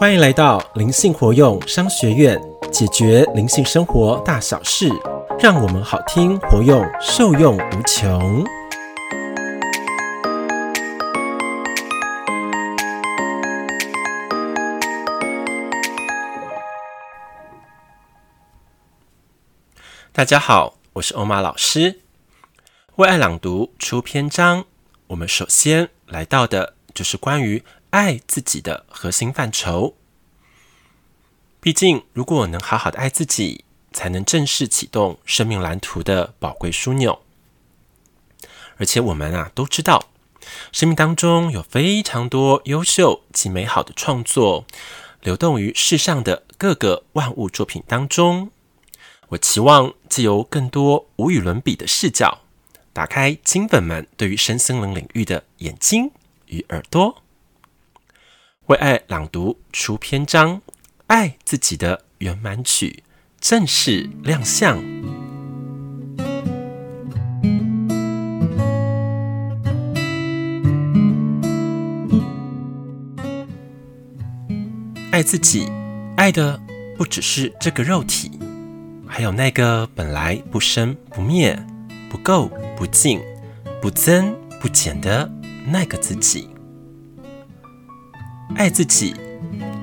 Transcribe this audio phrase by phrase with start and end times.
[0.00, 2.40] 欢迎来到灵性活用商学院，
[2.72, 4.88] 解决灵性生活大小事，
[5.38, 8.42] 让我们好听活用，受用无穷。
[20.12, 22.00] 大家好，我是欧玛老师。
[22.96, 24.64] 为爱朗读出篇章，
[25.08, 29.94] 我们首先来到的就是关于爱自己的核心范畴。
[31.60, 37.20] 毕竟，如果能好好的爱自己，才能正式启动生命蓝图的宝贵枢纽。
[38.78, 40.06] 而且，我们啊都知道，
[40.72, 44.64] 生命当中有非常多优秀及美好的创作，
[45.20, 48.50] 流动于世上的各个万物作品当中。
[49.28, 52.38] 我期望借由更多无与伦比的视角，
[52.92, 56.10] 打开金粉们对于身心灵领域的眼睛
[56.46, 57.22] 与耳朵。
[58.70, 60.62] 为爱朗读出篇章，
[61.08, 63.02] 爱自己的圆满曲
[63.40, 64.78] 正式亮相。
[75.10, 75.68] 爱自己，
[76.16, 76.60] 爱的
[76.96, 78.38] 不只是这个肉体，
[79.04, 81.60] 还有那个本来不生不灭、
[82.08, 83.20] 不垢不净、
[83.82, 85.28] 不增不减的
[85.66, 86.48] 那个自己。
[88.56, 89.14] 爱自己，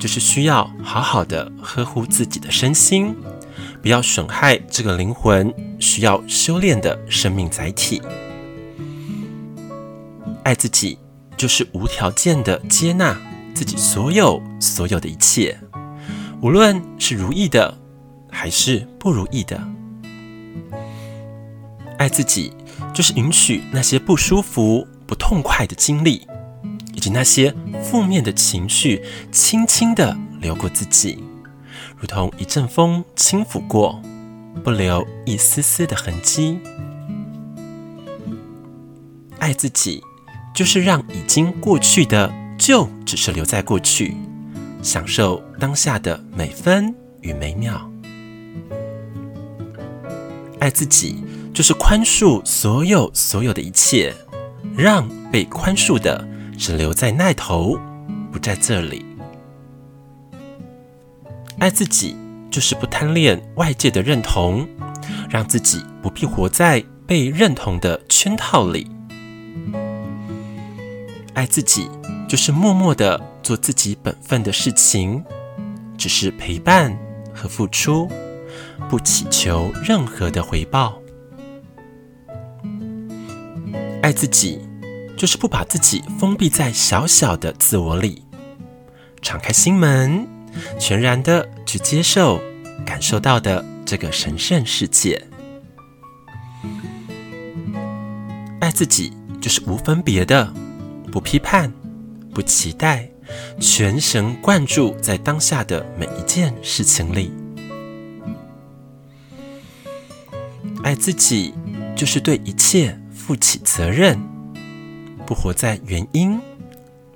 [0.00, 3.14] 就是需要好好的呵护自己的身心，
[3.80, 8.02] 不要损害这个灵魂需要修炼的生命载体。
[10.42, 10.98] 爱自己，
[11.36, 13.16] 就是无条件的接纳
[13.54, 15.56] 自己所有所有的一切，
[16.42, 17.78] 无论是如意的
[18.30, 19.62] 还是不如意的。
[21.96, 22.52] 爱自己，
[22.92, 26.26] 就是允许那些不舒服、不痛快的经历。
[26.94, 31.22] 以及那些负面的情绪，轻轻地流过自己，
[31.98, 34.00] 如同一阵风轻抚过，
[34.62, 36.58] 不留一丝丝的痕迹。
[39.38, 40.00] 爱自己，
[40.54, 44.16] 就是让已经过去的就只是留在过去，
[44.82, 47.90] 享受当下的每分与每秒。
[50.60, 54.14] 爱自己，就是宽恕所有所有的一切，
[54.76, 56.26] 让被宽恕的。
[56.56, 57.78] 只留在那头，
[58.32, 59.04] 不在这里。
[61.58, 62.16] 爱自己，
[62.50, 64.66] 就是不贪恋外界的认同，
[65.28, 68.90] 让自己不必活在被认同的圈套里。
[71.34, 71.88] 爱自己，
[72.28, 75.24] 就是默默的做自己本分的事情，
[75.96, 76.96] 只是陪伴
[77.32, 78.08] 和付出，
[78.88, 80.98] 不祈求任何的回报。
[84.02, 84.60] 爱自己。
[85.16, 88.22] 就是不把自己封闭在小小的自我里，
[89.22, 90.26] 敞开心门，
[90.78, 92.40] 全然的去接受
[92.84, 95.22] 感受到的这个神圣世界。
[98.60, 100.52] 爱自己就是无分别的，
[101.12, 101.72] 不批判，
[102.32, 103.08] 不期待，
[103.60, 107.32] 全神贯注在当下的每一件事情里。
[110.82, 111.54] 爱自己
[111.94, 114.18] 就是对一切负起责任。
[115.26, 116.40] 不活在原因、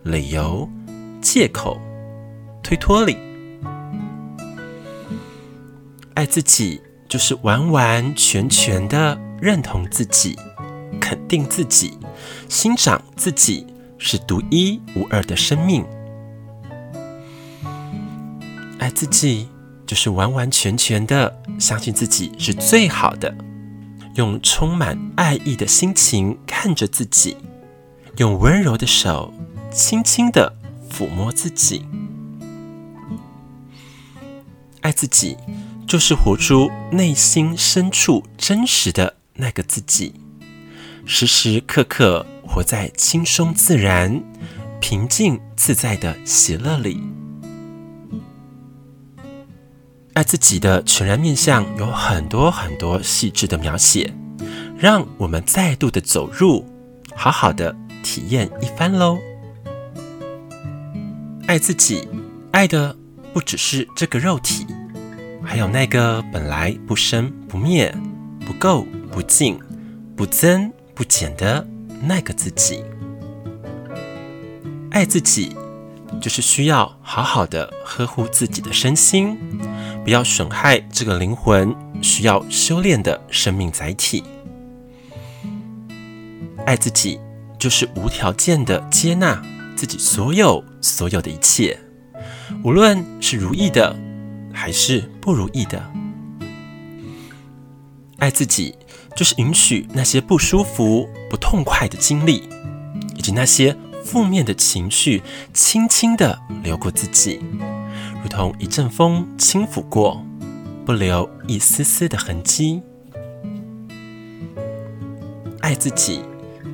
[0.02, 0.68] 理由、
[1.20, 1.78] 借口、
[2.62, 3.16] 推脱里。
[6.14, 10.36] 爱自己，就是完完全全的认同自己，
[11.00, 11.96] 肯定自己，
[12.48, 13.66] 欣赏自己
[13.98, 15.84] 是独一无二的生命。
[18.78, 19.48] 爱自己，
[19.86, 23.32] 就是完完全全的相信自己是最好的，
[24.16, 27.36] 用充满爱意的心情看着自己。
[28.18, 29.32] 用温柔的手，
[29.70, 30.52] 轻轻地
[30.90, 31.86] 抚摸自己。
[34.80, 35.36] 爱自己，
[35.86, 40.14] 就是活出内心深处真实的那个自己，
[41.06, 44.20] 时时刻刻活在轻松自然、
[44.80, 47.00] 平静自在的喜乐里。
[50.14, 54.12] 爱自己的全然面向有很多很多细致的描写，
[54.76, 56.66] 让我们再度的走入，
[57.14, 57.76] 好好的。
[58.08, 59.18] 体验一番喽！
[61.46, 62.08] 爱自己，
[62.52, 62.96] 爱的
[63.34, 64.66] 不只是这个肉体，
[65.44, 67.94] 还有那个本来不生不灭、
[68.46, 69.60] 不垢不净、
[70.16, 71.68] 不增不减的
[72.00, 72.82] 那个自己。
[74.90, 75.54] 爱自己，
[76.18, 79.36] 就是需要好好的呵护自己的身心，
[80.02, 84.24] 不要损害这个灵魂需要修炼的生命载体。
[86.64, 87.20] 爱自己。
[87.58, 89.42] 就是无条件的接纳
[89.76, 91.78] 自己所有所有的一切，
[92.62, 93.96] 无论是如意的，
[94.52, 95.82] 还是不如意的。
[98.18, 98.74] 爱自己，
[99.14, 102.48] 就是允许那些不舒服、不痛快的经历，
[103.16, 105.22] 以及那些负面的情绪，
[105.52, 107.40] 轻轻地流过自己，
[108.22, 110.24] 如同一阵风轻抚过，
[110.84, 112.82] 不留一丝丝的痕迹。
[115.60, 116.20] 爱自己，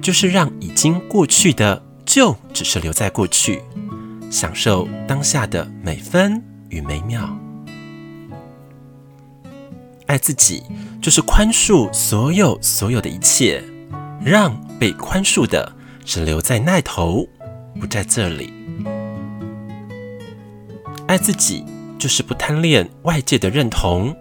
[0.04, 3.62] 就是让已经过去的就只是留在过去，
[4.30, 7.34] 享受当下的每分与每秒。
[10.04, 10.62] 爱自己，
[11.00, 13.64] 就是宽恕所有所有的一切，
[14.22, 15.72] 让被宽恕的
[16.04, 17.26] 只留在那头，
[17.80, 18.52] 不在这里。
[21.06, 21.64] 爱自己，
[21.98, 24.14] 就是不贪恋外界的认同，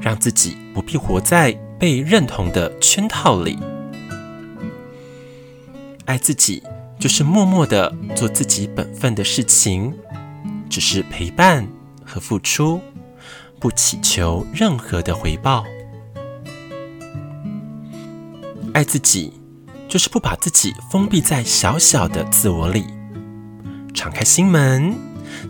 [0.00, 3.58] 让自己不必活在被认同的圈套里。
[6.08, 6.62] 爱自己，
[6.98, 9.94] 就是默默的做自己本分的事情，
[10.70, 11.68] 只是陪伴
[12.02, 12.80] 和付出。
[13.60, 15.64] 不祈求任何的回报，
[18.72, 19.32] 爱自己
[19.88, 22.84] 就是不把自己封闭在小小的自我里，
[23.92, 24.94] 敞开心门，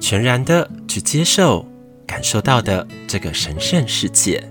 [0.01, 1.69] 全然的去接受
[2.07, 4.43] 感受到的这个神圣世界。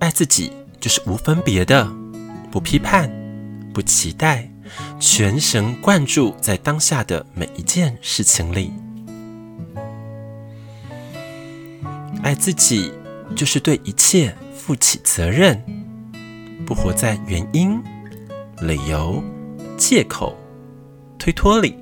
[0.00, 0.50] 爱自己
[0.80, 1.88] 就是无分别的，
[2.56, 3.10] 不批判，
[3.74, 4.50] 不期待，
[4.98, 8.72] 全神贯注在当下的每一件事情里。
[12.22, 12.90] 爱自己，
[13.34, 15.62] 就是对一切负起责任，
[16.64, 17.78] 不活在原因、
[18.62, 19.22] 理由、
[19.76, 20.34] 借口、
[21.18, 21.76] 推脱里。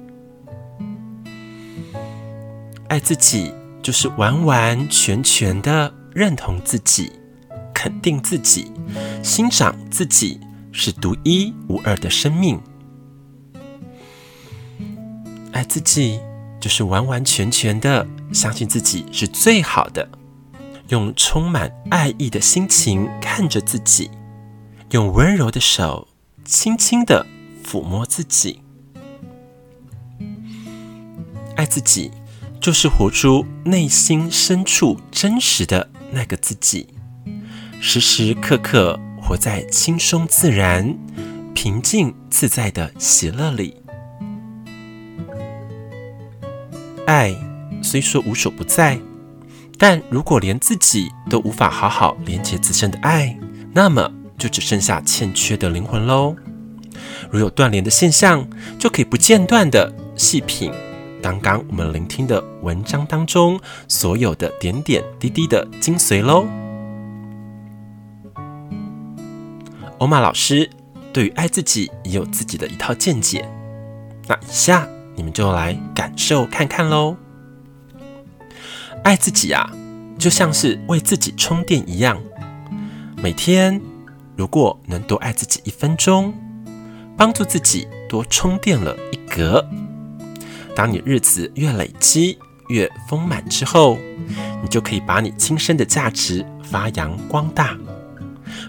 [2.89, 7.13] 爱自己，就是完完全全的认同自己，
[7.73, 8.73] 肯定自己，
[9.23, 10.41] 欣赏自己
[10.77, 12.61] 是独一无二的生命。
[15.53, 16.19] 爱自己，
[16.61, 20.07] 就是完完全全的相信自己是最好的。
[20.89, 24.11] 用充满爱意的心情看着自己，
[24.91, 26.09] 用温柔的手
[26.45, 27.25] 轻轻的
[27.65, 28.61] 抚摸自己。
[31.57, 32.11] 爱自己，
[32.61, 36.89] 就是活出内心深处真实的那个自己，
[37.81, 40.97] 时时刻刻活在轻松自然、
[41.55, 43.77] 平静自在的喜乐里。
[47.07, 47.35] 爱
[47.83, 48.99] 虽说无所不在。
[49.77, 53.37] 但如果连自己都无法好好连接自身的爱，
[53.73, 56.37] 那么就只剩下欠缺的灵魂喽。
[57.29, 58.47] 如有断联的现象，
[58.79, 60.71] 就可以不间断地细品
[61.21, 66.47] 刚刚我们聆听的文章当中所有的点点滴滴的精髓喽。
[70.05, 70.69] 欧玛老师
[71.15, 73.49] 对于爱自己也有自己的一套见解，
[74.27, 74.87] 那以下
[75.17, 77.17] 你们就来感受看看喽。
[79.03, 79.67] 爱自己啊，
[80.19, 82.21] 就像是为自己充电一样。
[83.17, 83.81] 每天
[84.37, 86.35] 如果能多爱自己一分钟，
[87.17, 89.67] 帮助自己多充电了一格。
[90.77, 93.97] 当你日子越累积越丰满之后，
[94.63, 97.75] 你就可以把你今生的价值发扬光大。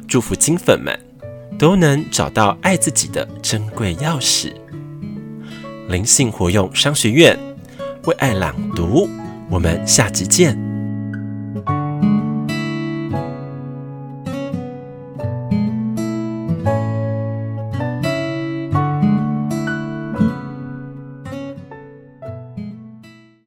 [0.07, 0.97] 祝福金粉们
[1.57, 4.53] 都能找到爱自己的珍贵钥匙。
[5.87, 7.37] 灵性活用商学院
[8.05, 9.07] 为爱朗读。
[9.49, 10.74] 我们下集见。